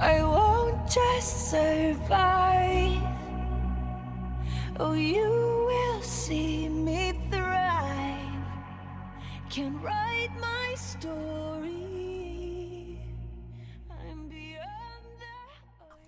[0.00, 3.02] I won't just survive.
[4.78, 5.28] Oh, you
[5.68, 8.32] will see me thrive.
[9.50, 12.16] Can write my story.
[13.90, 15.36] I'm beyond the.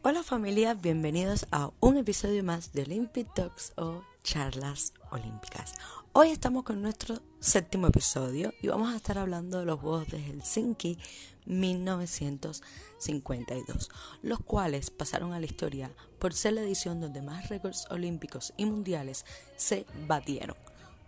[0.03, 5.75] Hola familia, bienvenidos a un episodio más de Olympic Talks o Charlas Olímpicas.
[6.15, 10.21] Hoy estamos con nuestro séptimo episodio y vamos a estar hablando de los Juegos de
[10.21, 10.99] Helsinki
[11.47, 13.91] 1952,
[14.21, 18.67] los cuales pasaron a la historia por ser la edición donde más récords olímpicos y
[18.67, 19.25] mundiales
[19.57, 20.59] se batieron,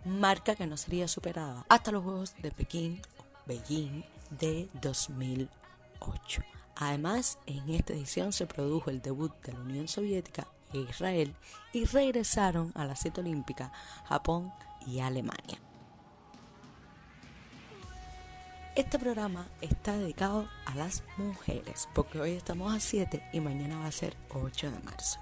[0.05, 6.41] marca que no sería superada hasta los Juegos de Pekín o Beijing de 2008.
[6.77, 11.35] Además, en esta edición se produjo el debut de la Unión Soviética e Israel
[11.73, 13.71] y regresaron a la cita olímpica
[14.05, 14.51] Japón
[14.85, 15.59] y Alemania.
[18.75, 23.87] Este programa está dedicado a las mujeres, porque hoy estamos a 7 y mañana va
[23.87, 25.19] a ser 8 de marzo.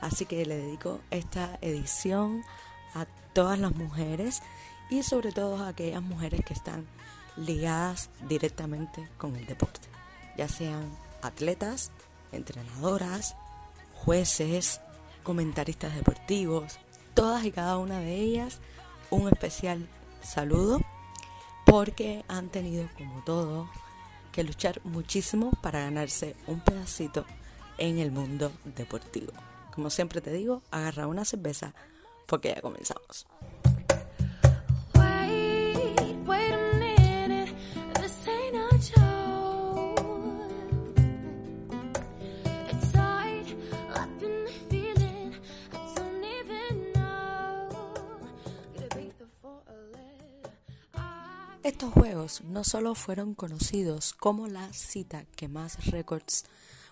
[0.00, 2.42] Así que le dedico esta edición
[2.94, 4.42] a todas las mujeres
[4.90, 6.86] y sobre todo a aquellas mujeres que están
[7.36, 9.88] ligadas directamente con el deporte,
[10.36, 11.92] ya sean atletas,
[12.30, 13.36] entrenadoras,
[13.94, 14.82] jueces,
[15.22, 16.78] comentaristas deportivos,
[17.14, 18.60] todas y cada una de ellas
[19.12, 19.86] un especial
[20.22, 20.80] saludo
[21.66, 23.68] porque han tenido, como todo,
[24.32, 27.26] que luchar muchísimo para ganarse un pedacito
[27.78, 29.32] en el mundo deportivo.
[29.74, 31.74] Como siempre te digo, agarra una cerveza
[32.26, 33.26] porque ya comenzamos.
[51.62, 56.44] Estos juegos no solo fueron conocidos como la cita que más récords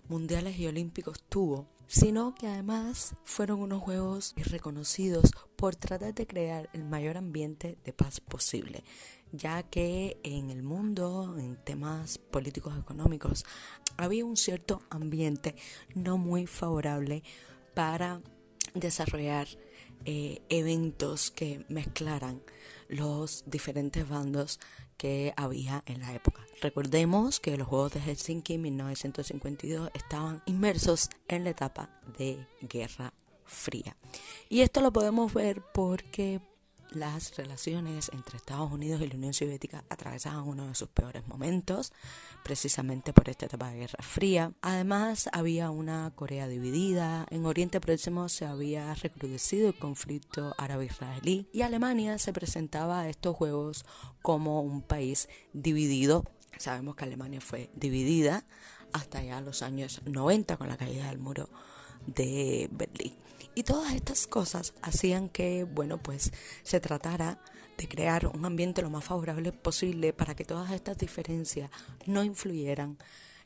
[0.09, 6.71] mundiales y olímpicos tuvo, sino que además fueron unos juegos reconocidos por tratar de crear
[6.73, 8.85] el mayor ambiente de paz posible,
[9.33, 13.45] ya que en el mundo, en temas políticos económicos,
[13.97, 15.57] había un cierto ambiente
[15.97, 17.25] no muy favorable
[17.75, 18.21] para
[18.75, 19.49] desarrollar
[20.05, 22.43] eh, eventos que mezclaran
[22.89, 24.61] los diferentes bandos
[24.97, 26.47] que había en la época.
[26.61, 33.15] Recordemos que los Juegos de Helsinki en 1952 estaban inmersos en la etapa de Guerra
[33.47, 33.97] Fría.
[34.49, 36.41] Y esto lo podemos ver porque
[36.93, 41.93] las relaciones entre Estados Unidos y la Unión Soviética atravesaban uno de sus peores momentos,
[42.43, 44.53] precisamente por esta etapa de Guerra Fría.
[44.63, 51.63] Además, había una Corea dividida, en Oriente Próximo se había recrudecido el conflicto árabe-israelí y
[51.63, 53.85] Alemania se presentaba a estos juegos
[54.23, 56.25] como un país dividido.
[56.59, 58.45] Sabemos que Alemania fue dividida
[58.93, 61.49] hasta ya los años 90 con la caída del muro
[62.07, 63.15] de Berlín.
[63.55, 67.43] Y todas estas cosas hacían que, bueno, pues se tratara
[67.77, 71.71] de crear un ambiente lo más favorable posible para que todas estas diferencias
[72.07, 72.99] no influyeran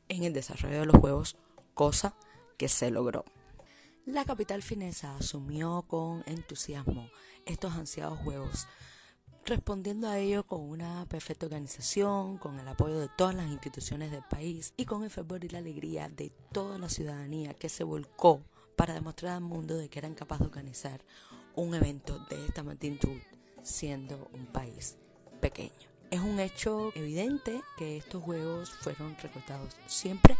[0.09, 1.37] en el desarrollo de los juegos,
[1.73, 2.15] cosa
[2.59, 3.25] que se logró.
[4.05, 7.09] La capital finesa asumió con entusiasmo
[7.47, 8.67] estos ansiados juegos,
[9.47, 14.25] respondiendo a ello con una perfecta organización, con el apoyo de todas las instituciones del
[14.25, 18.43] país y con el fervor y la alegría de toda la ciudadanía que se volcó
[18.77, 21.01] para demostrar al mundo de que eran capaces de organizar
[21.55, 23.21] un evento de esta magnitud
[23.63, 24.97] siendo un país
[25.41, 25.73] pequeño.
[26.11, 30.37] Es un hecho evidente que estos juegos fueron recordados siempre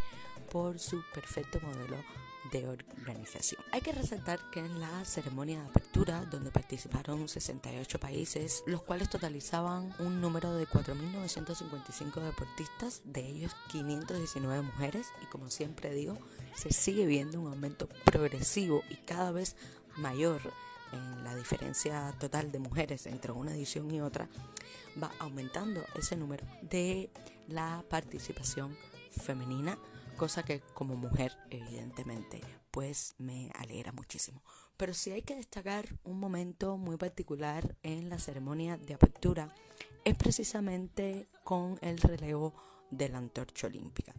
[0.51, 1.97] por su perfecto modelo
[2.53, 3.63] de organización.
[3.73, 9.11] Hay que resaltar que en la ceremonia de apertura, donde participaron 68 países, los cuales
[9.11, 16.19] totalizaban un número de 4.955 deportistas, de ellos 519 mujeres, y como siempre digo,
[16.55, 19.57] se sigue viendo un aumento progresivo y cada vez
[19.97, 20.41] mayor
[20.93, 24.29] en la diferencia total de mujeres entre una edición y otra,
[25.03, 27.11] va aumentando ese número de
[27.49, 28.77] la participación
[29.11, 29.79] femenina
[30.15, 32.41] cosa que como mujer evidentemente
[32.71, 34.43] pues me alegra muchísimo.
[34.77, 39.55] Pero si hay que destacar un momento muy particular en la ceremonia de apertura
[40.05, 42.55] es precisamente con el relevo
[42.91, 44.15] de la antorcha olímpica.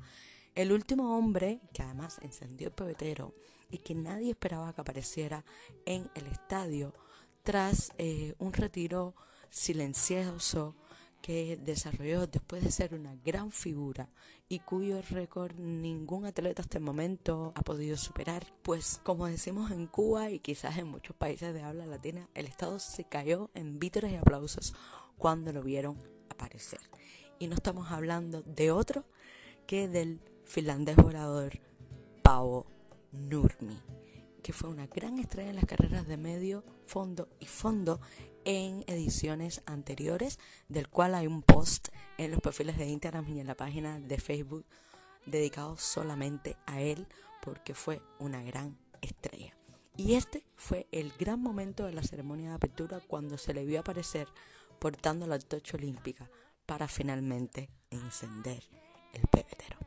[0.55, 3.33] El último hombre que además encendió el pebetero
[3.69, 5.43] y que nadie esperaba que apareciera
[5.85, 6.93] en el estadio
[7.43, 9.15] tras eh, un retiro
[9.49, 10.75] silencioso
[11.25, 14.11] que desarrolló después de ser una gran figura
[14.47, 18.45] y cuyo récord ningún atleta hasta el momento ha podido superar.
[18.61, 22.77] Pues como decimos en Cuba y quizás en muchos países de habla latina, el Estado
[22.77, 24.75] se cayó en vítores y aplausos
[25.17, 25.97] cuando lo vieron
[26.29, 26.81] aparecer.
[27.39, 29.03] Y no estamos hablando de otro
[29.65, 31.53] que del finlandés volador
[32.21, 32.67] Pavo
[33.11, 33.81] Nurmi,
[34.43, 37.99] que fue una gran estrella en las carreras de medio, fondo y fondo
[38.45, 40.39] en ediciones anteriores,
[40.69, 44.17] del cual hay un post en los perfiles de Instagram y en la página de
[44.19, 44.65] Facebook
[45.25, 47.07] dedicado solamente a él
[47.41, 49.55] porque fue una gran estrella.
[49.97, 53.79] Y este fue el gran momento de la ceremonia de apertura cuando se le vio
[53.79, 54.27] aparecer
[54.79, 56.29] portando la antorcha olímpica
[56.65, 58.63] para finalmente encender
[59.13, 59.84] el pebetero.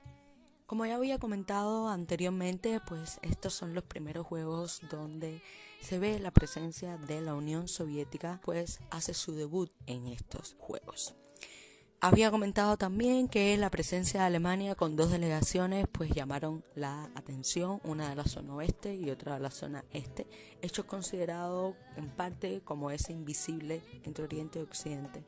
[0.68, 5.40] Como ya había comentado anteriormente, pues estos son los primeros juegos donde
[5.80, 11.14] se ve la presencia de la Unión Soviética, pues hace su debut en estos juegos.
[12.02, 17.80] Había comentado también que la presencia de Alemania con dos delegaciones pues llamaron la atención,
[17.82, 20.26] una de la zona oeste y otra de la zona este,
[20.60, 25.24] hecho considerado en parte como ese invisible entre Oriente y Occidente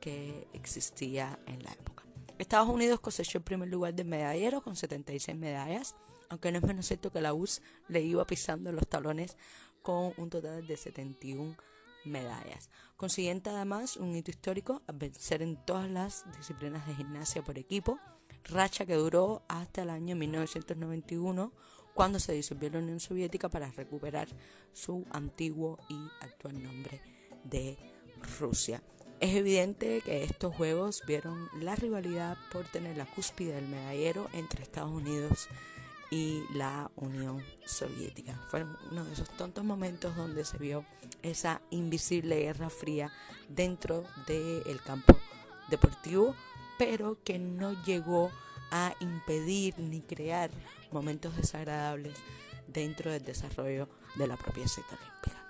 [0.00, 2.11] que existía en la época.
[2.38, 5.94] Estados Unidos cosechó el primer lugar de medallero con 76 medallas,
[6.28, 9.36] aunque no es menos cierto que la URSS le iba pisando los talones
[9.82, 11.56] con un total de 71
[12.04, 12.70] medallas.
[12.96, 17.98] Consiguiente además un hito histórico a vencer en todas las disciplinas de gimnasia por equipo,
[18.44, 21.52] racha que duró hasta el año 1991
[21.94, 24.28] cuando se disolvió la Unión Soviética para recuperar
[24.72, 27.00] su antiguo y actual nombre
[27.44, 27.76] de
[28.38, 28.82] Rusia.
[29.22, 34.64] Es evidente que estos juegos vieron la rivalidad por tener la cúspide del medallero entre
[34.64, 35.46] Estados Unidos
[36.10, 38.34] y la Unión Soviética.
[38.50, 40.84] Fueron uno de esos tontos momentos donde se vio
[41.22, 43.12] esa invisible guerra fría
[43.48, 45.16] dentro del campo
[45.70, 46.34] deportivo,
[46.76, 48.32] pero que no llegó
[48.72, 50.50] a impedir ni crear
[50.90, 52.18] momentos desagradables
[52.66, 55.41] dentro del desarrollo de la propia cita olímpica.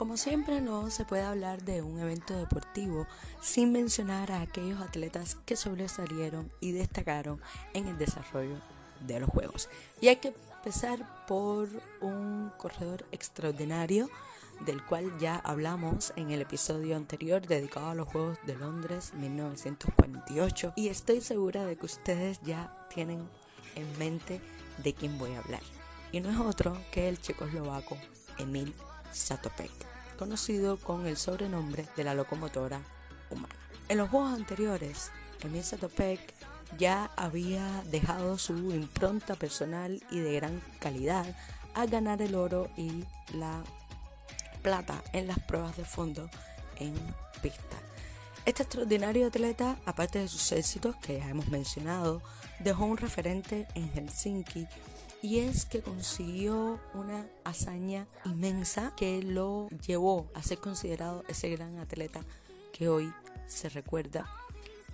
[0.00, 3.06] Como siempre, no se puede hablar de un evento deportivo
[3.42, 7.38] sin mencionar a aquellos atletas que sobresalieron y destacaron
[7.74, 8.62] en el desarrollo
[9.06, 9.68] de los Juegos.
[10.00, 11.68] Y hay que empezar por
[12.00, 14.08] un corredor extraordinario
[14.64, 20.72] del cual ya hablamos en el episodio anterior dedicado a los Juegos de Londres 1948
[20.76, 23.28] y estoy segura de que ustedes ya tienen
[23.74, 24.40] en mente
[24.78, 25.62] de quién voy a hablar.
[26.10, 27.98] Y no es otro que el checoslovaco
[28.38, 28.74] Emil
[29.12, 29.89] Satopek
[30.20, 32.82] conocido con el sobrenombre de la locomotora
[33.30, 33.54] humana.
[33.88, 36.34] En los juegos anteriores, Emil Satopek
[36.78, 41.34] ya había dejado su impronta personal y de gran calidad
[41.72, 43.64] al ganar el oro y la
[44.60, 46.28] plata en las pruebas de fondo
[46.76, 46.94] en
[47.40, 47.78] pista.
[48.44, 52.20] Este extraordinario atleta, aparte de sus éxitos que ya hemos mencionado,
[52.58, 54.68] dejó un referente en Helsinki
[55.22, 61.78] y es que consiguió una hazaña inmensa que lo llevó a ser considerado ese gran
[61.78, 62.20] atleta
[62.72, 63.12] que hoy
[63.46, 64.30] se recuerda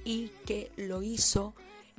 [0.04, 1.54] y que lo hizo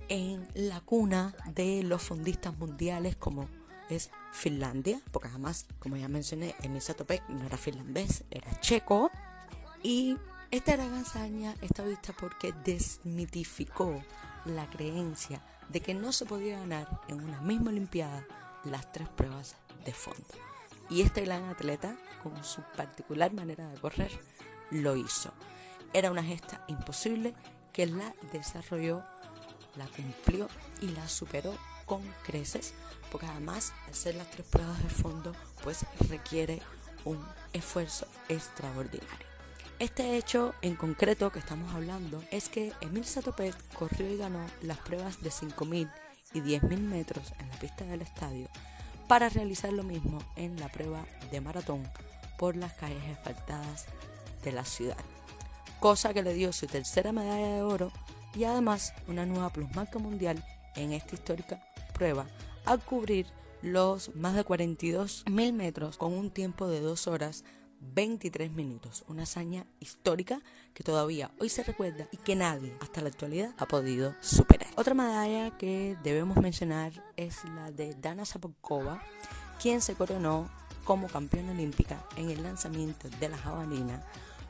[0.09, 3.47] en la cuna de los fondistas mundiales como
[3.89, 9.09] es Finlandia, porque además, como ya mencioné, Emil Satopek no era finlandés, era checo.
[9.81, 10.18] Y
[10.51, 14.03] esta gran hazaña está vista porque desmitificó
[14.46, 18.25] la creencia de que no se podía ganar en una misma Olimpiada
[18.63, 19.55] las tres pruebas
[19.86, 20.27] de fondo.
[20.89, 24.12] Y este gran atleta, con su particular manera de correr,
[24.71, 25.33] lo hizo.
[25.93, 27.33] Era una gesta imposible
[27.74, 29.03] que la desarrolló,
[29.75, 30.47] la cumplió
[30.81, 31.53] y la superó
[31.86, 32.74] con creces,
[33.12, 35.33] porque además hacer las tres pruebas de fondo
[35.63, 36.62] pues requiere
[37.05, 39.26] un esfuerzo extraordinario.
[39.79, 44.79] Este hecho en concreto que estamos hablando es que Emil Satopet corrió y ganó las
[44.79, 45.91] pruebas de 5.000
[46.34, 48.48] y 10.000 metros en la pista del estadio
[49.07, 51.88] para realizar lo mismo en la prueba de maratón
[52.39, 53.86] por las calles asfaltadas
[54.43, 54.98] de la ciudad,
[55.79, 57.91] cosa que le dio su tercera medalla de oro
[58.34, 60.43] y además una nueva plusmarca mundial
[60.75, 61.62] en esta histórica
[61.93, 62.25] prueba
[62.65, 63.27] al cubrir
[63.62, 67.43] los más de 42.000 metros con un tiempo de 2 horas
[67.79, 70.41] 23 minutos, una hazaña histórica
[70.74, 74.67] que todavía hoy se recuerda y que nadie hasta la actualidad ha podido superar.
[74.75, 79.01] Otra medalla que debemos mencionar es la de Dana Zapokova,
[79.62, 80.50] quien se coronó
[80.84, 84.03] como campeona olímpica en el lanzamiento de la jabalina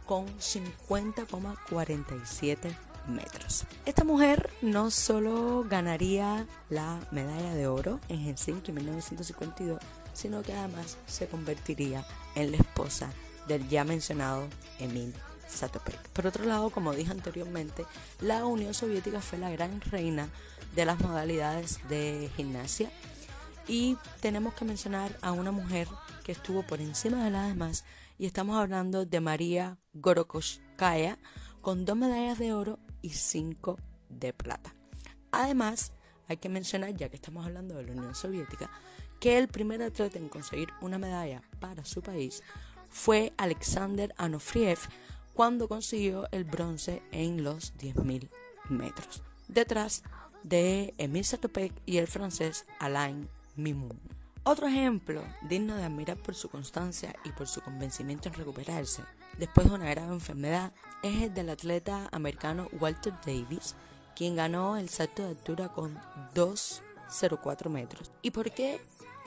[0.06, 2.76] con 50,47
[3.08, 3.66] metros.
[3.86, 9.80] Esta mujer no solo ganaría la medalla de oro en Helsinki en 1952,
[10.18, 13.14] sino que además se convertiría en la esposa
[13.48, 14.48] del ya mencionado
[14.80, 15.14] Emil
[15.48, 16.10] Satopek.
[16.10, 17.86] Por otro lado, como dije anteriormente,
[18.20, 20.28] la Unión Soviética fue la gran reina
[20.76, 22.92] de las modalidades de gimnasia
[23.68, 25.88] y tenemos que mencionar a una mujer
[26.24, 27.86] que estuvo por encima de las demás
[28.18, 31.20] y estamos hablando de María Gorokoskaya
[31.62, 33.78] con dos medallas de oro y cinco
[34.10, 34.74] de plata.
[35.32, 35.92] Además,
[36.28, 38.72] hay que mencionar, ya que estamos hablando de la Unión Soviética,
[39.20, 42.44] que el primer atleta en conseguir una medalla para su país
[42.90, 44.80] fue Alexander Anofriev
[45.34, 48.30] cuando consiguió el bronce en los 10.000
[48.70, 50.04] metros, detrás
[50.44, 54.00] de Emile Satopek y el francés Alain Mimoun.
[54.44, 59.04] Otro ejemplo digno de admirar por su constancia y por su convencimiento en recuperarse
[59.38, 60.72] después de una grave enfermedad
[61.04, 63.76] es el del atleta americano Walter Davis,
[64.16, 66.00] quien ganó el salto de altura con
[66.34, 68.12] 2,04 metros.
[68.22, 68.82] ¿Y por qué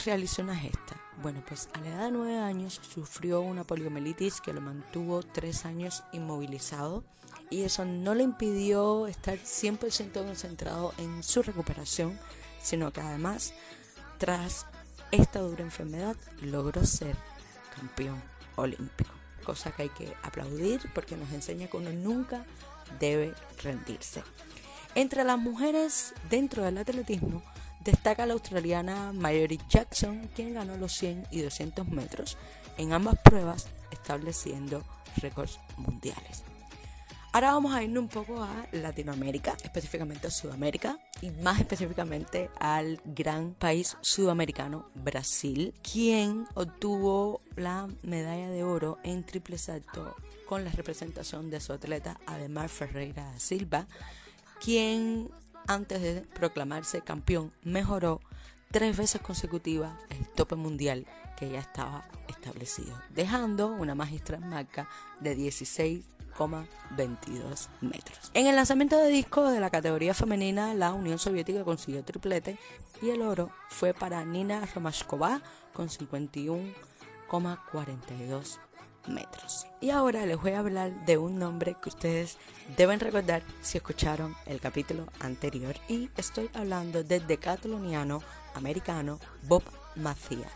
[0.04, 1.00] realizó una gesta?
[1.22, 5.66] Bueno, pues a la edad de 9 años sufrió una poliomielitis que lo mantuvo 3
[5.66, 7.04] años inmovilizado
[7.50, 12.18] y eso no le impidió estar 100% concentrado en su recuperación,
[12.62, 13.52] sino que además,
[14.18, 14.66] tras
[15.10, 17.16] esta dura enfermedad, logró ser
[17.74, 18.22] campeón
[18.56, 19.10] olímpico.
[19.44, 22.44] Cosa que hay que aplaudir porque nos enseña que uno nunca
[22.98, 24.22] debe rendirse.
[24.94, 27.42] Entre las mujeres dentro del atletismo
[27.80, 32.36] destaca la australiana Mayori Jackson, quien ganó los 100 y 200 metros
[32.76, 34.84] en ambas pruebas, estableciendo
[35.16, 36.44] récords mundiales.
[37.32, 43.00] Ahora vamos a irnos un poco a Latinoamérica, específicamente a Sudamérica y más específicamente al
[43.04, 50.72] gran país sudamericano Brasil, quien obtuvo la medalla de oro en triple salto con la
[50.72, 53.86] representación de su atleta Ademar Ferreira da Silva,
[54.60, 55.30] quien
[55.66, 58.20] antes de proclamarse campeón mejoró
[58.70, 64.88] tres veces consecutivas el tope mundial que ya estaba establecido, dejando una magistral marca
[65.20, 66.04] de 16
[66.96, 68.30] 22 metros.
[68.34, 72.58] En el lanzamiento de disco de la categoría femenina, la Unión Soviética consiguió triplete
[73.02, 78.58] y el oro fue para Nina Romashkova con 51,42
[79.06, 79.66] metros.
[79.80, 82.38] Y ahora les voy a hablar de un nombre que ustedes
[82.76, 88.22] deben recordar si escucharon el capítulo anterior y estoy hablando del decatloniano
[88.54, 89.62] americano Bob
[89.96, 90.50] Macias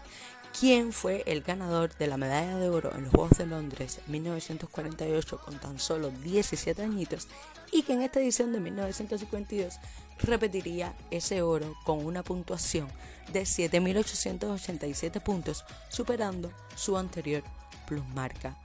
[0.59, 5.41] quien fue el ganador de la medalla de oro en los Juegos de Londres 1948
[5.45, 7.27] con tan solo 17 añitos
[7.73, 9.81] y que en esta edición de 1952
[10.21, 12.89] repetiría ese oro con una puntuación
[13.33, 17.43] de 7.887 puntos, superando su anterior
[17.87, 18.57] plusmarca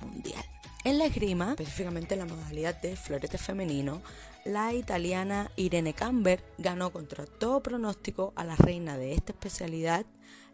[0.00, 0.44] mundial.
[0.84, 4.02] En la esgrima, específicamente en la modalidad de florete femenino,
[4.44, 10.04] la italiana Irene Camber ganó contra todo pronóstico a la reina de esta especialidad,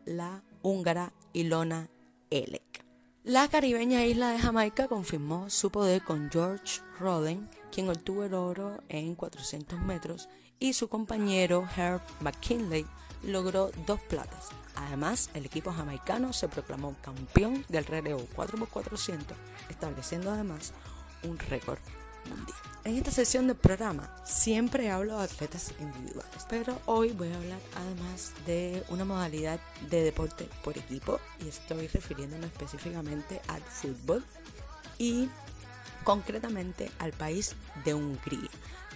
[0.05, 1.89] la húngara Ilona
[2.31, 2.85] Elek.
[3.25, 8.83] La caribeña isla de Jamaica confirmó su poder con George Roden, quien obtuvo el oro
[8.89, 12.87] en 400 metros, y su compañero Herb McKinley
[13.23, 14.49] logró dos platas.
[14.79, 19.25] Además, el equipo jamaicano se proclamó campeón del relevo 4x400,
[19.69, 20.73] estableciendo además
[21.25, 21.79] un récord
[22.85, 27.61] en esta sesión del programa siempre hablo de atletas individuales, pero hoy voy a hablar
[27.77, 34.25] además de una modalidad de deporte por equipo y estoy refiriéndome específicamente al fútbol
[34.97, 35.29] y
[36.05, 38.51] concretamente al país de Hungría,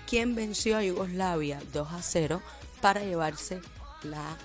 [0.08, 2.42] quien venció a Yugoslavia 2 a 0
[2.80, 3.60] para llevarse
[4.02, 4.36] la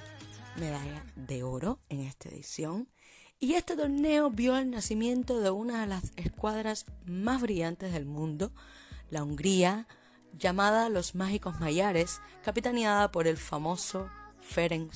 [0.58, 2.88] medalla de oro en esta edición.
[3.40, 8.52] Y este torneo vio el nacimiento de una de las escuadras más brillantes del mundo,
[9.10, 9.88] la Hungría,
[10.38, 14.10] llamada Los Mágicos Mayares, capitaneada por el famoso
[14.42, 14.92] Ferenc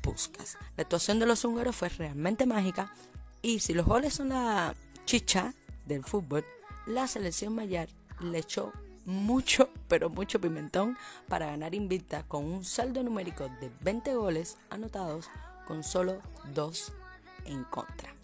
[0.00, 0.58] Puskas.
[0.76, 2.92] La actuación de los húngaros fue realmente mágica
[3.42, 5.54] y si los goles son la chicha
[5.86, 6.44] del fútbol,
[6.86, 7.88] la selección mayar
[8.20, 8.72] le echó
[9.04, 10.96] mucho, pero mucho pimentón
[11.28, 15.28] para ganar invicta con un saldo numérico de 20 goles anotados
[15.66, 16.20] con solo
[16.52, 16.92] 2
[17.46, 18.14] en contra.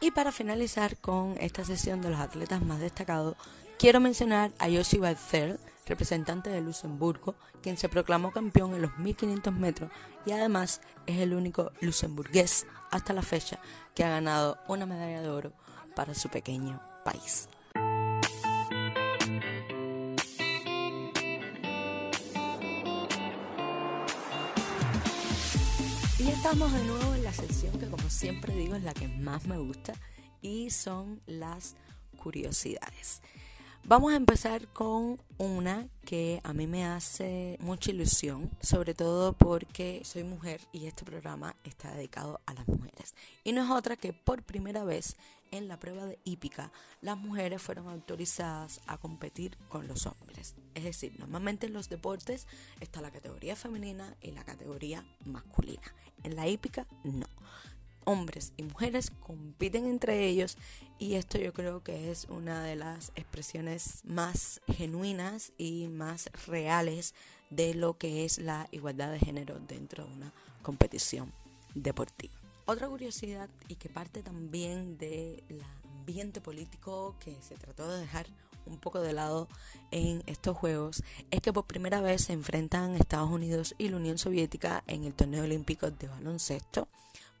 [0.00, 3.36] Y para finalizar con esta sesión de los atletas más destacados,
[3.78, 9.52] Quiero mencionar a Josi Barthel, representante de Luxemburgo, quien se proclamó campeón en los 1500
[9.52, 9.90] metros
[10.24, 13.58] y además es el único luxemburgués hasta la fecha
[13.94, 15.52] que ha ganado una medalla de oro
[15.94, 17.50] para su pequeño país.
[26.26, 29.46] Y estamos de nuevo en la sección que como siempre digo es la que más
[29.46, 29.94] me gusta
[30.42, 31.76] y son las
[32.16, 33.22] curiosidades.
[33.88, 40.02] Vamos a empezar con una que a mí me hace mucha ilusión, sobre todo porque
[40.04, 43.14] soy mujer y este programa está dedicado a las mujeres.
[43.44, 45.14] Y no es otra que por primera vez
[45.52, 50.56] en la prueba de hípica las mujeres fueron autorizadas a competir con los hombres.
[50.74, 52.48] Es decir, normalmente en los deportes
[52.80, 55.94] está la categoría femenina y la categoría masculina.
[56.24, 57.28] En la hípica no
[58.06, 60.56] hombres y mujeres compiten entre ellos
[60.98, 67.14] y esto yo creo que es una de las expresiones más genuinas y más reales
[67.50, 70.32] de lo que es la igualdad de género dentro de una
[70.62, 71.32] competición
[71.74, 72.34] deportiva.
[72.64, 75.42] Otra curiosidad y que parte también del
[75.98, 78.26] ambiente político que se trató de dejar
[78.66, 79.48] un poco de lado
[79.90, 84.18] en estos juegos es que por primera vez se enfrentan Estados Unidos y la Unión
[84.18, 86.88] Soviética en el torneo olímpico de baloncesto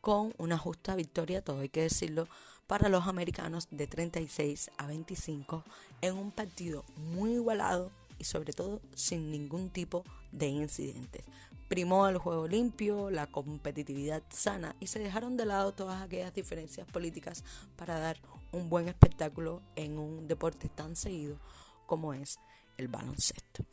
[0.06, 2.28] con una justa victoria, todo hay que decirlo,
[2.68, 5.64] para los americanos de 36 a 25
[6.00, 11.24] en un partido muy igualado y sobre todo sin ningún tipo de incidentes.
[11.66, 16.86] Primó el juego limpio, la competitividad sana y se dejaron de lado todas aquellas diferencias
[16.86, 17.42] políticas
[17.74, 18.16] para dar
[18.52, 21.40] un buen espectáculo en un deporte tan seguido
[21.84, 22.38] como es
[22.76, 23.64] el baloncesto.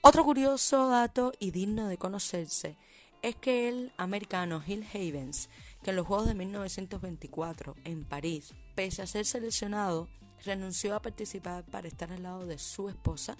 [0.00, 2.78] Otro curioso dato y digno de conocerse
[3.22, 5.48] es que el americano Hill Havens,
[5.82, 10.08] que en los Juegos de 1924 en París, pese a ser seleccionado,
[10.44, 13.36] renunció a participar para estar al lado de su esposa,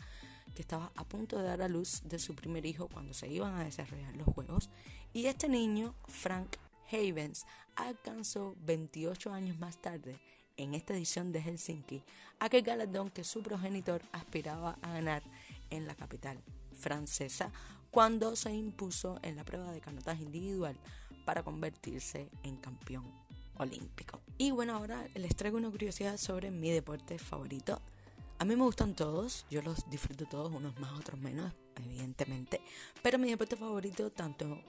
[0.54, 3.54] que estaba a punto de dar a luz de su primer hijo cuando se iban
[3.54, 4.70] a desarrollar los Juegos,
[5.12, 6.56] y este niño, Frank
[6.90, 10.18] Havens, alcanzó 28 años más tarde,
[10.56, 12.02] en esta edición de Helsinki,
[12.40, 15.22] aquel galardón que su progenitor aspiraba a ganar
[15.70, 17.52] en la capital francesa
[17.90, 20.76] cuando se impuso en la prueba de canotaje individual
[21.24, 23.04] para convertirse en campeón
[23.56, 24.20] olímpico.
[24.36, 27.80] Y bueno, ahora les traigo una curiosidad sobre mi deporte favorito.
[28.38, 32.60] A mí me gustan todos, yo los disfruto todos, unos más, otros menos, evidentemente.
[33.02, 34.62] Pero mi deporte favorito, tanto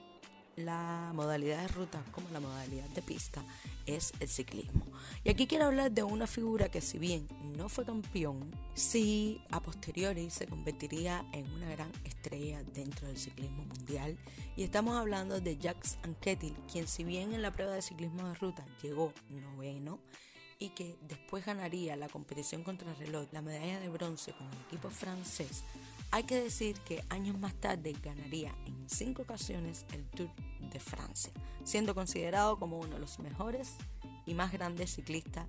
[0.60, 3.42] la modalidad de ruta como la modalidad de pista
[3.86, 4.86] es el ciclismo.
[5.24, 7.26] Y aquí quiero hablar de una figura que si bien
[7.56, 13.64] no fue campeón, sí a posteriori se convertiría en una gran estrella dentro del ciclismo
[13.64, 14.16] mundial.
[14.56, 18.34] Y estamos hablando de Jacques Anquetil, quien si bien en la prueba de ciclismo de
[18.34, 19.98] ruta llegó noveno,
[20.60, 24.58] y que después ganaría la competición contra el reloj, la medalla de bronce con el
[24.68, 25.64] equipo francés,
[26.10, 30.30] hay que decir que años más tarde ganaría en cinco ocasiones el Tour
[30.72, 31.32] de Francia,
[31.64, 33.76] siendo considerado como uno de los mejores
[34.26, 35.46] y más grandes ciclistas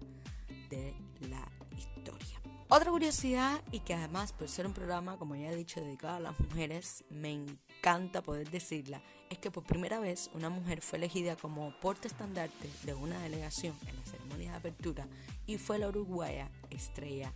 [0.69, 0.93] de
[1.30, 1.47] la
[1.78, 2.41] historia.
[2.69, 6.19] Otra curiosidad y que además por ser un programa, como ya he dicho, dedicado a
[6.21, 11.36] las mujeres, me encanta poder decirla, es que por primera vez una mujer fue elegida
[11.36, 15.08] como porte estandarte de una delegación en la ceremonia de apertura
[15.45, 17.34] y fue la uruguaya Estrella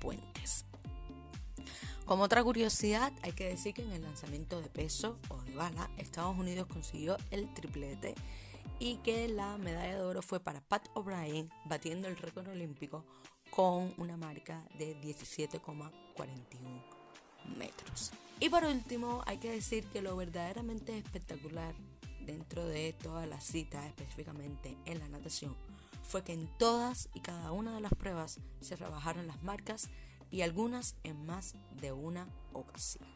[0.00, 0.66] Puentes.
[2.06, 5.90] Como otra curiosidad, hay que decir que en el lanzamiento de peso o de bala,
[5.98, 8.14] Estados Unidos consiguió el triplete
[8.78, 13.04] y que la medalla de oro fue para Pat O'Brien, batiendo el récord olímpico
[13.50, 15.90] con una marca de 17,41
[17.58, 18.12] metros.
[18.38, 21.74] Y por último, hay que decir que lo verdaderamente espectacular
[22.24, 25.56] dentro de toda la cita, específicamente en la natación,
[26.04, 29.88] fue que en todas y cada una de las pruebas se rebajaron las marcas
[30.30, 33.06] y algunas en más de una ocasión.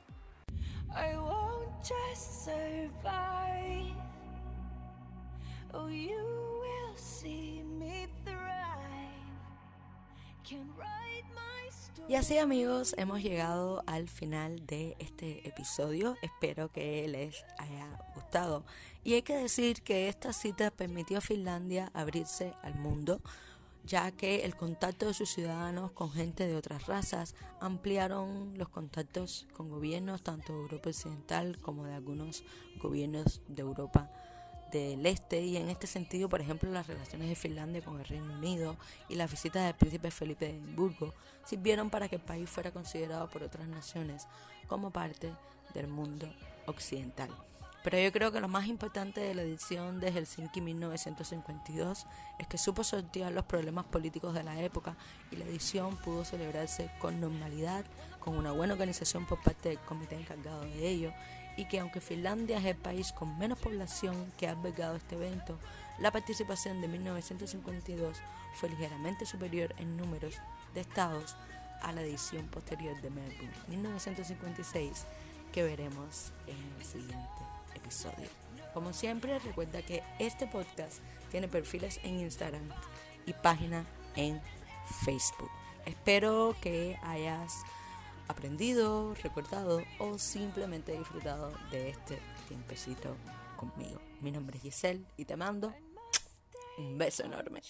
[12.11, 16.17] Y así amigos, hemos llegado al final de este episodio.
[16.23, 18.65] Espero que les haya gustado.
[19.05, 23.21] Y hay que decir que esta cita permitió a Finlandia abrirse al mundo
[23.85, 29.47] ya que el contacto de sus ciudadanos con gente de otras razas ampliaron los contactos
[29.57, 32.45] con gobiernos tanto de Europa Occidental como de algunos
[32.81, 34.11] gobiernos de Europa
[34.71, 38.35] del Este y en este sentido, por ejemplo, las relaciones de Finlandia con el Reino
[38.35, 38.77] Unido
[39.09, 41.13] y las visitas del príncipe Felipe de Edimburgo
[41.45, 44.27] sirvieron para que el país fuera considerado por otras naciones
[44.69, 45.33] como parte
[45.75, 46.33] del mundo
[46.67, 47.31] occidental.
[47.83, 52.07] Pero yo creo que lo más importante de la edición de Helsinki 1952
[52.39, 54.97] es que supo sortear los problemas políticos de la época
[55.31, 57.87] y la edición pudo celebrarse con normalidad,
[58.19, 61.13] con una buena organización por parte del comité encargado de ello
[61.57, 65.59] y que aunque Finlandia es el país con menos población que ha albergado este evento,
[65.99, 68.19] la participación de 1952
[68.55, 70.37] fue ligeramente superior en números
[70.75, 71.35] de estados
[71.81, 75.07] a la edición posterior de Melbourne 1956
[75.51, 77.60] que veremos en el siguiente
[78.73, 81.01] Como siempre, recuerda que este podcast
[81.31, 82.69] tiene perfiles en Instagram
[83.27, 83.85] y página
[84.17, 84.41] en
[85.05, 85.51] Facebook.
[85.87, 87.63] Espero que hayas
[88.29, 93.17] aprendido, recordado o simplemente disfrutado de este tiempecito
[93.57, 94.01] conmigo.
[94.21, 95.75] Mi nombre es Giselle y te mando
[96.79, 97.61] un beso enorme.